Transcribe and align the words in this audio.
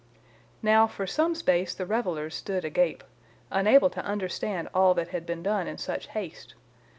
"Now, 0.63 0.87
for 0.87 1.05
some 1.05 1.35
space 1.35 1.75
the 1.75 1.85
revellers 1.85 2.33
stood 2.33 2.65
agape, 2.65 3.03
unable 3.51 3.91
to 3.91 4.03
understand 4.03 4.67
all 4.73 4.95
that 4.95 5.09
had 5.09 5.27
been 5.27 5.43
done 5.43 5.67
in 5.67 5.77
such 5.77 6.07
haste. 6.07 6.55